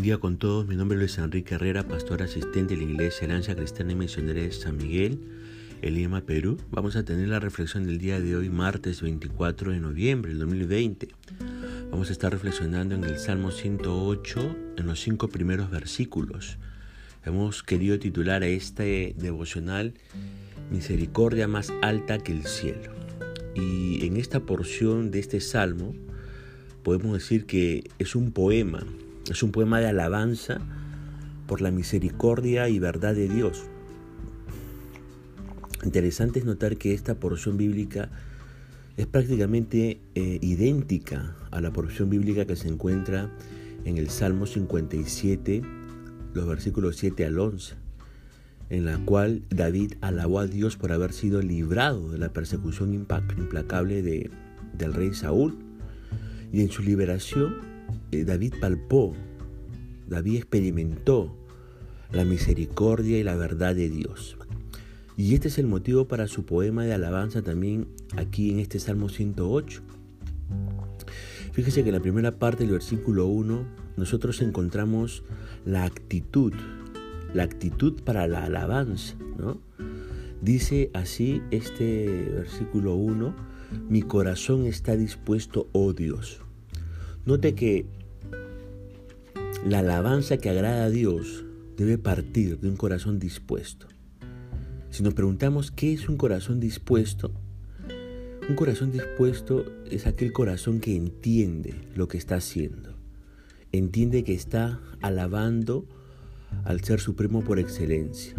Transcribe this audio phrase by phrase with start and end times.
[0.00, 3.54] Buen día con todos, mi nombre es Enrique Herrera, pastor asistente de la Iglesia Herencia
[3.54, 5.20] Cristiana y Misionera de San Miguel,
[5.82, 6.56] en Lima, Perú.
[6.70, 11.08] Vamos a tener la reflexión del día de hoy, martes 24 de noviembre del 2020.
[11.90, 16.56] Vamos a estar reflexionando en el Salmo 108, en los cinco primeros versículos.
[17.26, 19.92] Hemos querido titular a este devocional
[20.70, 22.94] Misericordia más alta que el cielo.
[23.54, 25.94] Y en esta porción de este salmo
[26.82, 28.86] podemos decir que es un poema
[29.32, 30.58] es un poema de alabanza
[31.46, 33.64] por la misericordia y verdad de Dios.
[35.84, 38.10] Interesante es notar que esta porción bíblica
[38.96, 43.30] es prácticamente eh, idéntica a la porción bíblica que se encuentra
[43.84, 45.62] en el Salmo 57,
[46.34, 47.76] los versículos 7 al 11,
[48.68, 54.02] en la cual David alabó a Dios por haber sido librado de la persecución implacable
[54.02, 54.30] de,
[54.76, 55.58] del rey Saúl.
[56.52, 57.70] Y en su liberación
[58.10, 59.14] David palpó,
[60.08, 61.36] David experimentó
[62.12, 64.36] la misericordia y la verdad de Dios.
[65.16, 69.08] Y este es el motivo para su poema de alabanza también aquí en este Salmo
[69.08, 69.82] 108.
[71.52, 75.22] Fíjese que en la primera parte del versículo 1 nosotros encontramos
[75.64, 76.54] la actitud,
[77.34, 79.14] la actitud para la alabanza.
[80.40, 83.34] Dice así este versículo 1,
[83.88, 86.40] mi corazón está dispuesto, oh Dios.
[87.26, 87.84] Note que
[89.64, 91.44] la alabanza que agrada a Dios
[91.76, 93.88] debe partir de un corazón dispuesto.
[94.90, 97.32] Si nos preguntamos qué es un corazón dispuesto,
[98.48, 102.96] un corazón dispuesto es aquel corazón que entiende lo que está haciendo.
[103.70, 105.86] Entiende que está alabando
[106.64, 108.34] al Ser Supremo por excelencia.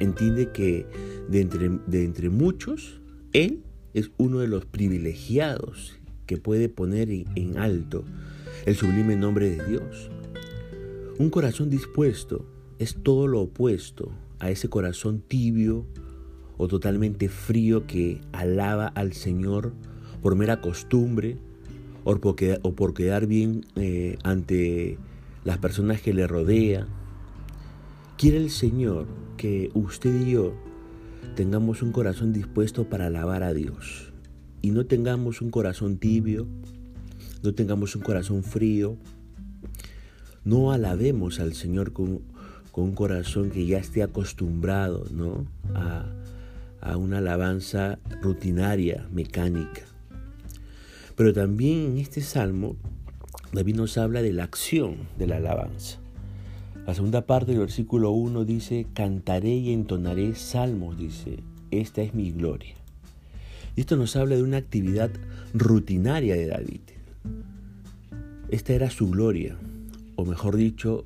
[0.00, 0.86] Entiende que
[1.28, 3.00] de entre, de entre muchos,
[3.32, 3.62] Él
[3.94, 8.04] es uno de los privilegiados que puede poner en alto
[8.66, 10.10] el sublime nombre de Dios.
[11.16, 12.44] Un corazón dispuesto
[12.80, 14.10] es todo lo opuesto
[14.40, 15.86] a ese corazón tibio
[16.56, 19.74] o totalmente frío que alaba al Señor
[20.22, 21.38] por mera costumbre
[22.02, 22.18] o
[22.74, 24.98] por quedar, bien eh, ante
[25.44, 26.88] las personas que le rodean.
[28.18, 30.54] Quiere el Señor que usted y yo
[31.36, 34.12] tengamos un corazón dispuesto para alabar a Dios
[34.62, 36.48] y no tengamos un corazón tibio,
[37.44, 38.96] no tengamos un corazón frío,
[40.44, 42.20] no alabemos al Señor con,
[42.76, 45.46] un corazón que ya esté acostumbrado ¿no?
[45.74, 46.06] a,
[46.80, 49.82] a una alabanza rutinaria, mecánica.
[51.16, 52.76] Pero también en este salmo,
[53.52, 55.98] David nos habla de la acción de la alabanza.
[56.86, 61.38] La segunda parte del versículo 1 dice, cantaré y entonaré salmos, dice,
[61.70, 62.74] esta es mi gloria.
[63.76, 65.10] Y esto nos habla de una actividad
[65.54, 66.80] rutinaria de David.
[68.50, 69.56] Esta era su gloria,
[70.16, 71.04] o mejor dicho,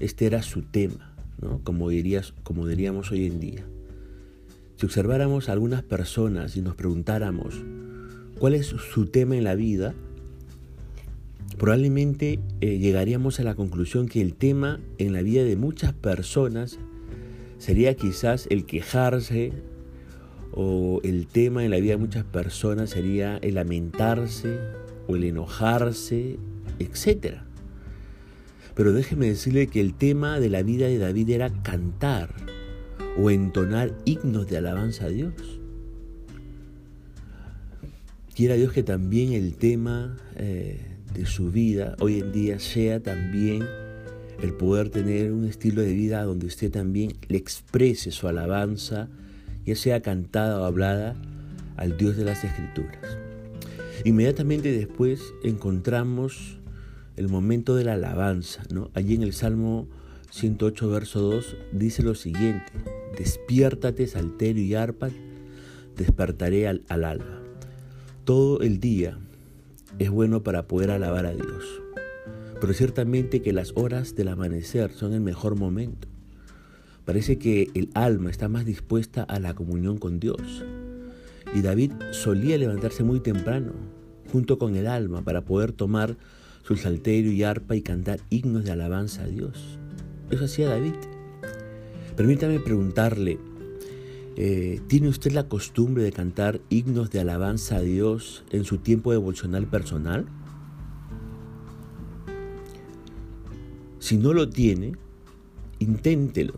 [0.00, 1.60] este era su tema, ¿no?
[1.64, 3.64] como, dirías, como diríamos hoy en día.
[4.76, 7.62] Si observáramos a algunas personas y nos preguntáramos
[8.38, 9.94] cuál es su tema en la vida,
[11.58, 16.78] probablemente eh, llegaríamos a la conclusión que el tema en la vida de muchas personas
[17.58, 19.52] sería quizás el quejarse,
[20.52, 24.58] o el tema en la vida de muchas personas sería el lamentarse
[25.06, 26.38] o el enojarse,
[26.78, 27.42] etc.
[28.78, 32.32] Pero déjeme decirle que el tema de la vida de David era cantar
[33.18, 35.34] o entonar himnos de alabanza a Dios.
[38.34, 40.80] Quiera Dios que también el tema eh,
[41.12, 43.66] de su vida hoy en día sea también
[44.40, 49.08] el poder tener un estilo de vida donde usted también le exprese su alabanza
[49.68, 51.14] ya sea cantada o hablada,
[51.76, 53.18] al Dios de las Escrituras.
[54.04, 56.57] Inmediatamente después encontramos
[57.18, 58.62] el momento de la alabanza.
[58.72, 58.90] ¿no?
[58.94, 59.88] Allí en el Salmo
[60.30, 62.72] 108, verso 2, dice lo siguiente,
[63.18, 65.10] despiértate, salterio y arpa,
[65.96, 67.42] despertaré al, al alba.
[68.24, 69.18] Todo el día
[69.98, 71.64] es bueno para poder alabar a Dios,
[72.60, 76.06] pero ciertamente que las horas del amanecer son el mejor momento.
[77.04, 80.64] Parece que el alma está más dispuesta a la comunión con Dios.
[81.54, 83.72] Y David solía levantarse muy temprano,
[84.30, 86.18] junto con el alma, para poder tomar
[86.68, 89.78] su salterio y arpa y cantar himnos de alabanza a Dios.
[90.30, 90.92] Eso hacía David.
[92.14, 93.38] Permítame preguntarle,
[94.36, 99.12] eh, ¿tiene usted la costumbre de cantar himnos de alabanza a Dios en su tiempo
[99.12, 100.26] devocional personal?
[103.98, 104.92] Si no lo tiene,
[105.78, 106.52] inténtelo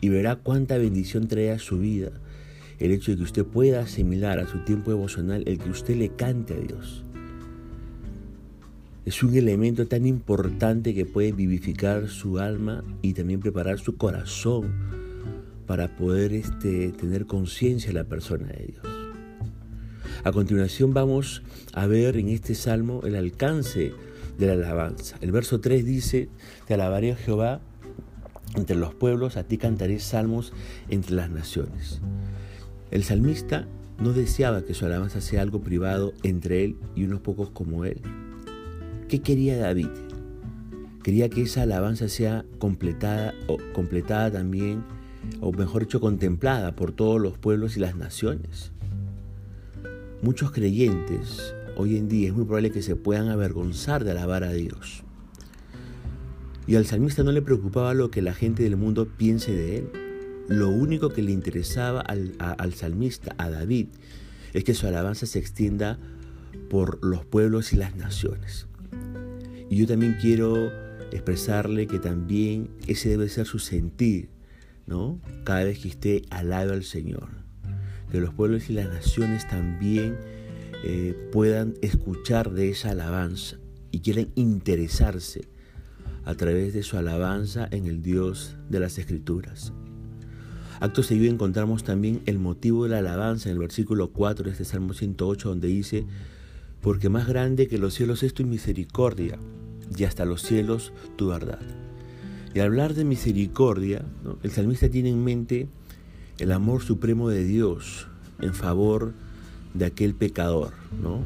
[0.00, 2.10] y verá cuánta bendición trae a su vida
[2.80, 6.08] el hecho de que usted pueda asimilar a su tiempo devocional el que usted le
[6.08, 7.04] cante a Dios.
[9.04, 14.72] Es un elemento tan importante que puede vivificar su alma y también preparar su corazón
[15.66, 18.86] para poder este, tener conciencia de la persona de Dios.
[20.22, 23.92] A continuación vamos a ver en este salmo el alcance
[24.38, 25.16] de la alabanza.
[25.20, 26.28] El verso 3 dice,
[26.68, 27.60] te alabaré Jehová
[28.54, 30.52] entre los pueblos, a ti cantaré salmos
[30.88, 32.00] entre las naciones.
[32.92, 33.66] El salmista
[33.98, 38.00] no deseaba que su alabanza sea algo privado entre él y unos pocos como él.
[39.12, 39.90] ¿Qué quería David?
[41.02, 44.84] Quería que esa alabanza sea completada o completada también,
[45.42, 48.72] o mejor dicho, contemplada por todos los pueblos y las naciones.
[50.22, 54.52] Muchos creyentes hoy en día es muy probable que se puedan avergonzar de alabar a
[54.52, 55.04] Dios.
[56.66, 59.90] Y al salmista no le preocupaba lo que la gente del mundo piense de él.
[60.48, 63.88] Lo único que le interesaba al, al salmista, a David,
[64.54, 65.98] es que su alabanza se extienda
[66.70, 68.68] por los pueblos y las naciones.
[69.72, 70.70] Y yo también quiero
[71.12, 74.28] expresarle que también ese debe ser su sentir,
[74.86, 75.18] ¿no?
[75.44, 77.30] Cada vez que esté al lado del Señor.
[78.10, 80.18] Que los pueblos y las naciones también
[80.84, 83.56] eh, puedan escuchar de esa alabanza
[83.90, 85.48] y quieran interesarse
[86.26, 89.72] a través de su alabanza en el Dios de las Escrituras.
[90.80, 94.66] Acto seguido encontramos también el motivo de la alabanza en el versículo 4 de este
[94.66, 96.04] Salmo 108 donde dice,
[96.82, 99.38] porque más grande que los cielos es tu misericordia
[99.96, 101.60] y hasta los cielos tu verdad.
[102.54, 104.04] Y al hablar de misericordia,
[104.42, 105.68] el salmista tiene en mente
[106.38, 108.08] el amor supremo de Dios
[108.40, 109.12] en favor
[109.74, 110.72] de aquel pecador.
[111.02, 111.20] ¿no?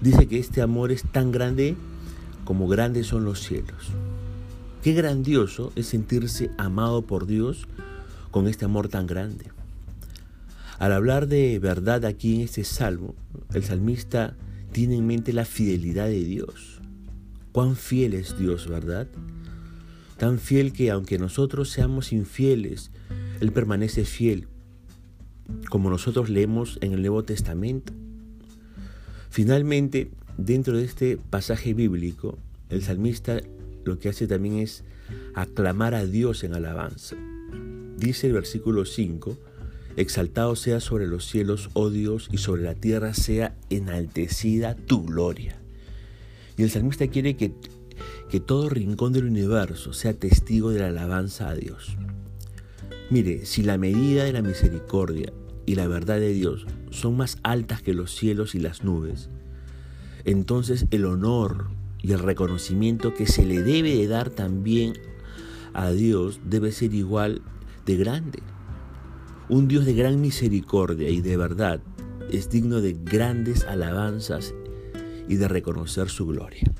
[0.00, 1.76] Dice que este amor es tan grande
[2.44, 3.88] como grandes son los cielos.
[4.82, 7.66] Qué grandioso es sentirse amado por Dios
[8.30, 9.46] con este amor tan grande.
[10.78, 13.14] Al hablar de verdad aquí en este salmo,
[13.52, 14.36] el salmista
[14.70, 16.77] tiene en mente la fidelidad de Dios
[17.58, 19.08] Cuán fiel es Dios, ¿verdad?
[20.16, 22.92] Tan fiel que aunque nosotros seamos infieles,
[23.40, 24.46] Él permanece fiel,
[25.68, 27.92] como nosotros leemos en el Nuevo Testamento.
[29.28, 32.38] Finalmente, dentro de este pasaje bíblico,
[32.70, 33.40] el salmista
[33.84, 34.84] lo que hace también es
[35.34, 37.16] aclamar a Dios en alabanza.
[37.96, 39.36] Dice el versículo 5,
[39.96, 45.57] Exaltado sea sobre los cielos, oh Dios, y sobre la tierra sea enaltecida tu gloria.
[46.58, 47.54] Y el salmista quiere que,
[48.28, 51.96] que todo rincón del universo sea testigo de la alabanza a Dios.
[53.10, 55.32] Mire, si la medida de la misericordia
[55.64, 59.30] y la verdad de Dios son más altas que los cielos y las nubes,
[60.24, 61.68] entonces el honor
[62.02, 64.94] y el reconocimiento que se le debe de dar también
[65.74, 67.40] a Dios debe ser igual
[67.86, 68.42] de grande.
[69.48, 71.80] Un Dios de gran misericordia y de verdad
[72.30, 74.54] es digno de grandes alabanzas
[75.28, 76.70] y de reconocer su gloria.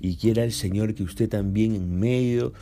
[0.00, 2.52] Y quiera el Señor que usted también en medio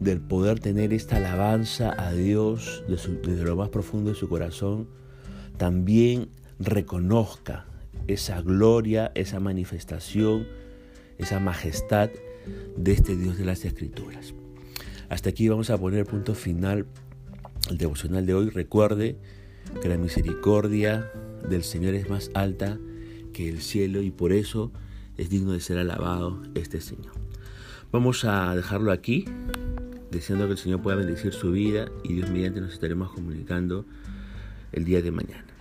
[0.00, 4.88] del poder tener esta alabanza a Dios desde lo más profundo de su corazón,
[5.56, 6.28] también
[6.58, 7.66] reconozca
[8.06, 10.46] esa gloria, esa manifestación,
[11.18, 12.10] esa majestad
[12.76, 14.34] de este Dios de las Escrituras.
[15.08, 16.86] Hasta aquí vamos a poner punto final
[17.68, 18.50] al devocional de hoy.
[18.50, 19.16] Recuerde
[19.80, 21.10] que la misericordia
[21.48, 22.78] del Señor es más alta
[23.36, 24.72] que el cielo y por eso
[25.18, 27.12] es digno de ser alabado este Señor.
[27.92, 29.26] Vamos a dejarlo aquí,
[30.10, 33.84] deseando que el Señor pueda bendecir su vida y Dios mediante nos estaremos comunicando
[34.72, 35.55] el día de mañana.